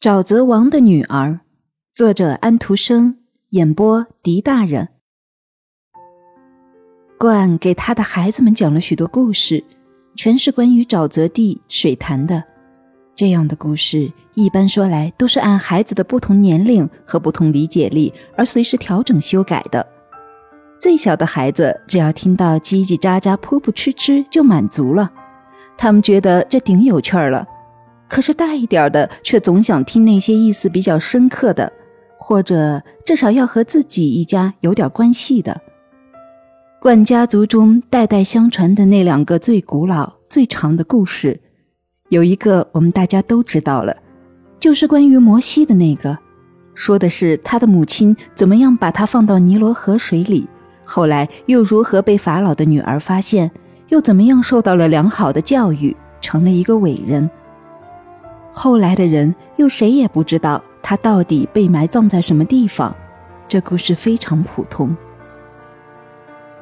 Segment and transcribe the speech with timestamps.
[0.00, 1.40] 沼泽王的女儿，
[1.92, 3.18] 作者安徒生，
[3.50, 4.88] 演播狄大人。
[7.18, 9.62] 冠给他的孩子们讲了许多故事，
[10.16, 12.42] 全是关于沼泽地、水潭的。
[13.14, 19.86] 这样的故事，一般说来都是按孩子的不同年龄和不同理解力而随时调整修改的。
[20.78, 25.12] 最小的孩子只要听到叽叽喳喳、噗噗哧哧就满足了，
[25.76, 27.46] 他们觉得这顶有趣儿了。
[28.10, 31.72] 可是大一点的却总想听那些意思比较深刻的，
[32.18, 35.58] 或者至少要和自己一家有点关系的。
[36.80, 41.40] 冠家族中代代相传的那两个最古老、最长的故事，
[42.08, 43.96] 有一个我们大家都知道了，
[44.58, 46.18] 就是关于摩西的那个，
[46.74, 50.48] 说的是他的母亲怎么样把他放到尼罗河水里，
[50.84, 53.50] 后来又如何被法老的女儿发现，
[53.90, 57.30] 又怎么样受到了良好的教育，成了一个伟人。
[58.52, 62.94] 后来的人又谁也不知道他到底被埋葬在什么地方，
[63.48, 64.94] 这故事非常普通。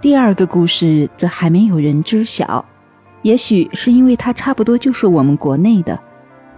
[0.00, 2.64] 第二个故事则还没有人知晓，
[3.22, 5.98] 也许是因为它差不多就是我们国内的。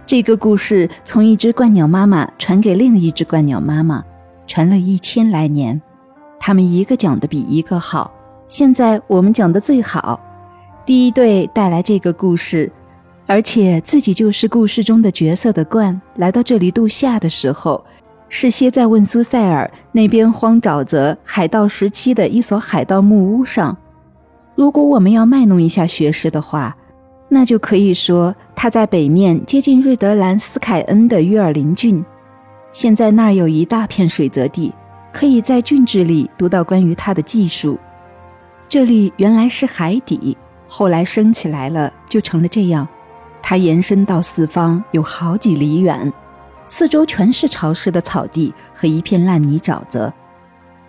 [0.05, 4.03] 这个故事从一只鹳鸟妈妈传给另一只鹳鸟妈妈，
[4.45, 5.81] 传了一千来年，
[6.39, 8.13] 他们一个讲的比一个好。
[8.47, 10.19] 现在我们讲的最好，
[10.85, 12.71] 第一对带来这个故事。
[13.25, 17.83] 而且自己就是故事中的角色的冠，来到这里度夏的时候，
[18.27, 23.75] 是歇在问苏塞尔那边荒沼泽海盗时期的一所海盗木屋上。
[24.55, 26.75] 如果我们要卖弄一下学识的话，
[27.29, 32.03] 那就可以说他在北面接近瑞德兰斯凯恩的约尔林郡。
[32.71, 34.73] 现在那儿有一大片水泽地，
[35.11, 37.79] 可以在郡志里读到关于他的技术。
[38.67, 40.37] 这里原来是海底，
[40.67, 42.87] 后来升起来了，就成了这样。
[43.45, 46.11] 它延伸到四方有好几里远，
[46.69, 50.11] 四周全是潮湿的草地和一片烂泥沼泽，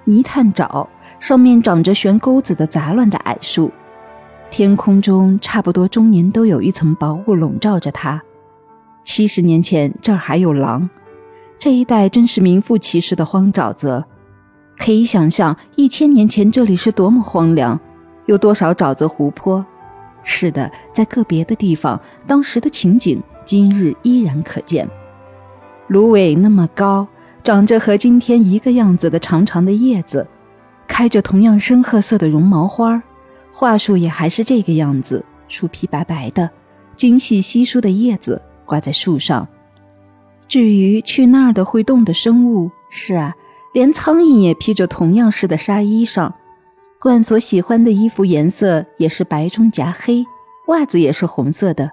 [0.04, 0.86] 泥炭沼
[1.18, 3.72] 上面长着悬钩子的杂乱的矮树，
[4.52, 8.22] 天空中差不多终年都有一层薄雾笼罩着它。
[9.02, 10.88] 七十年前这儿还有狼，
[11.58, 14.04] 这一带真是名副其实的荒沼泽，
[14.78, 17.78] 可以想象一千年前这里是多么荒凉，
[18.26, 19.66] 有多少沼泽湖泊。
[20.24, 24.88] 是的，在个别的地方，当时的情景今日依然可见。
[25.88, 27.06] 芦苇那么高，
[27.42, 30.26] 长着和今天一个样子的长长的叶子，
[30.88, 33.02] 开着同样深褐色的绒毛花儿
[33.52, 36.48] 桦树也还是这个样子，树皮白白的，
[36.96, 39.46] 精细稀疏的叶子挂在树上。
[40.48, 43.34] 至于去那儿的会动的生物，是啊，
[43.74, 46.32] 连苍蝇也披着同样式的纱衣裳。
[47.04, 50.24] 冠所喜欢的衣服颜色也是白中夹黑，
[50.68, 51.90] 袜子也是红色的。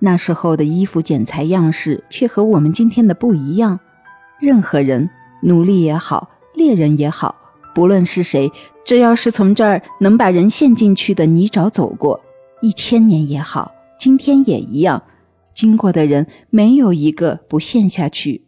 [0.00, 3.80] 那时候的衣服剪裁样式却和我们今天的不一样。
[4.38, 5.08] 任何人，
[5.40, 7.34] 奴隶也好，猎人也好，
[7.74, 8.52] 不论是谁，
[8.84, 12.20] 只要是从这儿能把人陷进去的泥沼走过，
[12.60, 15.02] 一千年也好，今天也一样，
[15.54, 18.44] 经过的人没有一个不陷下去，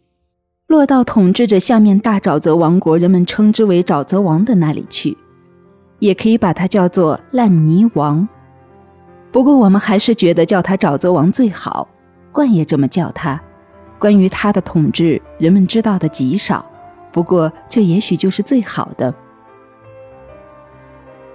[0.66, 5.16] 落到统治着下面大沼泽王国，人们称之为沼泽王的那里去。
[5.98, 8.26] 也可以把它叫做烂泥王，
[9.32, 11.88] 不过我们还是觉得叫他沼泽王最好。
[12.30, 13.40] 冠也这么叫他。
[13.98, 16.64] 关于他的统治，人们知道的极少，
[17.10, 19.12] 不过这也许就是最好的。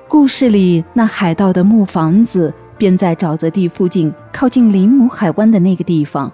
[0.08, 6.32] 故事里那海盗的木房子便在沼泽地附近，靠近林姆海湾的那个地方。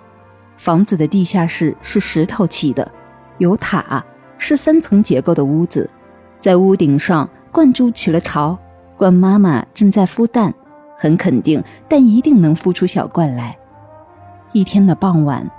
[0.57, 2.91] 房子的地下室是石头砌的，
[3.39, 4.05] 有塔，
[4.37, 5.89] 是三层结构的屋子，
[6.39, 7.27] 在屋顶上。
[7.51, 8.57] 灌猪起了巢，
[8.95, 10.53] 冠妈妈正在孵蛋，
[10.95, 13.57] 很肯定，但一定能孵出小冠来。
[14.51, 15.49] 一天的傍晚，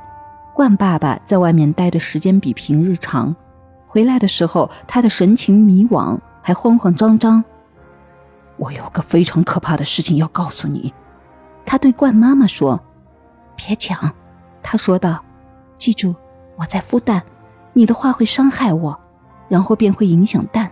[0.55, 3.35] 冠爸爸在外面待的时间比平日长，
[3.87, 7.43] 回来的时候，他的神情迷惘，还慌慌张张。
[8.57, 10.93] 我有个非常可怕的事情要告诉你，
[11.65, 12.81] 他对冠妈妈说
[13.57, 14.13] ：“别讲。”
[14.63, 15.25] 他说道
[15.79, 16.15] ：“记住，
[16.57, 17.23] 我在孵蛋，
[17.73, 19.01] 你的话会伤害我，
[19.49, 20.71] 然后便会影响蛋。”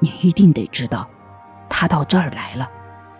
[0.00, 1.08] 你一定得知道，
[1.68, 2.68] 他到这儿来了。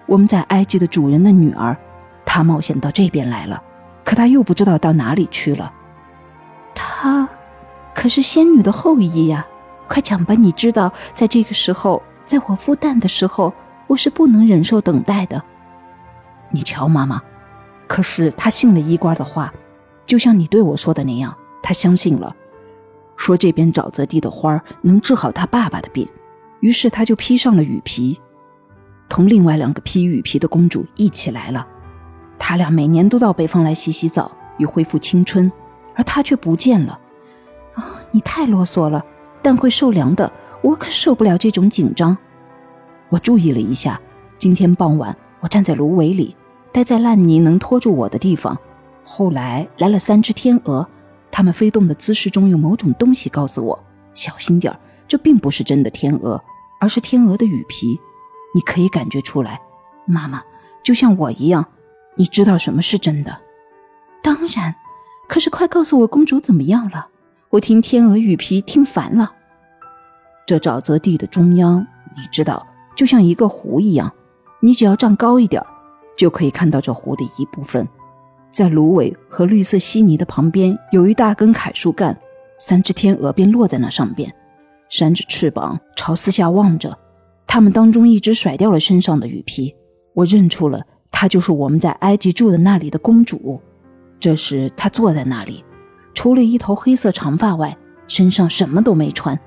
[0.06, 1.77] 我们在埃及的主人的女儿，
[2.25, 3.62] 她冒险到这边来了，
[4.05, 5.73] 可她又不知道到哪里去了。
[6.75, 7.29] 她
[7.94, 9.47] 可是仙女的后裔呀！
[9.87, 13.53] 快讲吧，你知道，在这个时候，在我孵蛋的时候，
[13.87, 15.43] 我是不能忍受等待的。
[16.50, 17.21] 你瞧，妈妈，
[17.87, 19.53] 可是他信了医官的话，
[20.06, 22.35] 就像你对我说的那样，他相信了，
[23.17, 26.09] 说这边沼泽地的花能治好他爸爸的病。
[26.61, 28.21] 于是他就披上了雨皮，
[29.09, 31.67] 同另外两个披雨皮的公主一起来了。
[32.39, 35.51] 他俩每年都到北方来洗洗澡，以恢复青春，
[35.95, 36.99] 而他却不见了。
[37.75, 39.05] 啊，你太啰嗦了，
[39.43, 42.17] 蛋会受凉的，我可受不了这种紧张。
[43.09, 44.01] 我注意了一下，
[44.39, 46.37] 今天傍晚我站在芦苇里，
[46.73, 48.57] 待在烂泥能拖住我的地方。
[49.03, 50.87] 后来来了三只天鹅，
[51.31, 53.85] 它们飞动的姿势中有某种东西告诉我
[54.15, 54.79] 小心点儿，
[55.09, 56.43] 这并不是真的天鹅，
[56.81, 58.00] 而是天鹅的羽皮。
[58.53, 59.61] 你可以感觉出来，
[60.06, 60.43] 妈妈
[60.82, 61.65] 就像我一样，
[62.17, 63.41] 你知道什么是真的？
[64.23, 64.75] 当然，
[65.29, 67.06] 可是快告诉我公主怎么样了？
[67.50, 69.32] 我听天鹅羽皮听烦了。
[70.47, 71.87] 这沼泽地的中央，
[72.17, 72.67] 你知道。
[72.97, 74.12] 就像一个湖一样，
[74.61, 75.62] 你只要站高一点，
[76.19, 77.88] 就可以看到这湖的一部分。
[78.50, 82.19] 在芦苇和绿色稀泥的旁边，有一大根楷树干，
[82.59, 84.35] 三只天鹅便落在那上边，
[84.90, 86.98] 扇着翅膀朝四下望着。
[87.46, 89.75] 他们当中一只甩掉了身上的雨皮，
[90.12, 93.60] 我认出了她就是我们在埃及住的那里的公主。
[94.20, 95.64] 这时她坐在那里，
[96.12, 97.76] 除了一头黑色长发外，
[98.06, 99.38] 身上什么都没穿。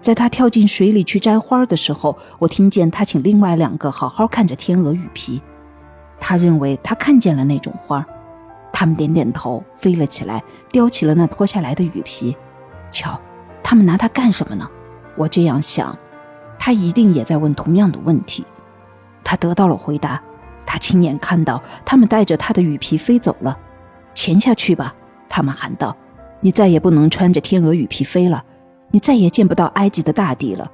[0.00, 5.42] 在他跳进水里去摘花的时候，我听见他请另外两个好好看着天鹅雨皮。
[6.20, 8.06] 他认为他看见了那种花，
[8.72, 12.36] 他们点点头，飞了起来，叼起了那脱下来的雨皮。
[12.92, 13.20] 瞧，
[13.62, 14.68] 他们拿它干什么呢？
[15.18, 15.94] 我这样想，
[16.58, 18.46] 他一定也在问同样的问题。
[19.22, 20.22] 他得到了回答，
[20.64, 23.58] 他亲眼看到他们带着他的羽皮飞走了。
[24.14, 24.94] 潜下去吧，
[25.28, 25.94] 他们喊道
[26.40, 28.42] ：“你再也不能穿着天鹅羽皮飞了。”
[28.90, 30.66] 你再也见不到埃及的大地了，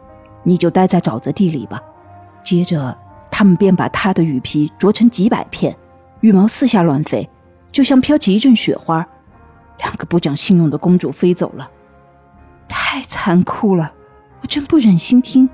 [0.45, 1.83] 你就待在沼泽地里吧。
[2.45, 2.97] 接着，
[3.29, 5.77] 他们便把他的羽皮啄成几百片，
[6.21, 7.29] 羽毛四下乱飞，
[7.73, 9.05] 就像飘起一阵雪花。
[9.81, 11.69] 两个不讲信用的公主飞走了，
[12.69, 13.93] 太残酷了，
[14.45, 15.49] 我真不忍心听。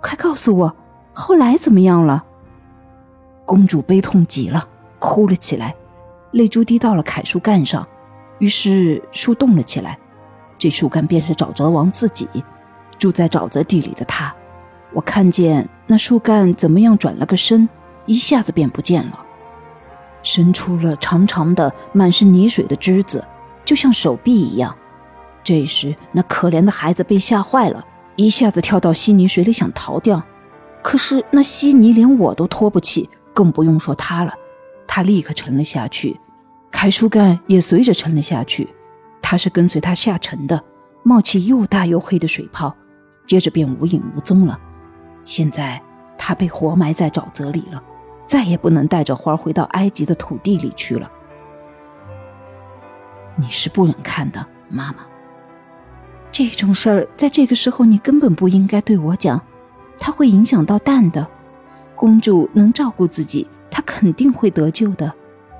[0.00, 0.76] 快告诉我，
[1.12, 2.24] 后来怎么样了？
[3.44, 4.68] 公主悲痛极了，
[5.00, 5.74] 哭了起来，
[6.30, 7.84] 泪珠滴到了楷树干上，
[8.38, 9.98] 于是树动了起来。
[10.56, 12.28] 这树干便是沼泽王自己，
[12.96, 14.32] 住在沼泽地里的他。
[14.92, 17.68] 我看见那树干怎么样转了个身，
[18.06, 19.18] 一下子便不见了，
[20.22, 23.26] 伸出了长长的、满是泥水的枝子，
[23.64, 24.76] 就像手臂一样。
[25.42, 27.84] 这时，那可怜的孩子被吓坏了，
[28.18, 30.20] 一下子跳到稀泥水里想逃掉，
[30.82, 34.34] 可是那稀泥连我都拖不起，更不用说他了。
[34.88, 36.18] 他立刻沉了下去，
[36.68, 38.68] 楷树干也随着沉了下去。
[39.22, 40.60] 他是跟随他下沉的，
[41.04, 42.74] 冒起又大又黑的水泡，
[43.24, 44.58] 接着便无影无踪了。
[45.22, 45.80] 现在
[46.18, 47.80] 他被活埋在沼泽里了，
[48.26, 51.08] 再也不能带着花回到埃及的土地里去了。
[53.36, 55.06] 你是不忍看的，妈妈。
[56.38, 59.42] 这种事儿在这个时候你根本不应该对我讲，
[59.98, 61.26] 它会影响到蛋的。
[61.96, 65.12] 公主能照顾自己，她肯定会得救的。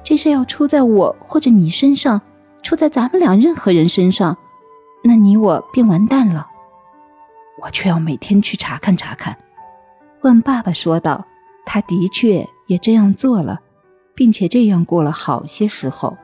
[0.04, 2.22] 这事要出在我或者你身上。
[2.62, 4.38] 出在咱们俩任何人身上，
[5.02, 6.46] 那你我便完蛋了。
[7.60, 9.36] 我却要每天去查看查看。
[10.20, 11.26] 问爸爸说道
[11.66, 13.58] ：“他的确也这样做了，
[14.14, 16.16] 并且这样过了好些时候。”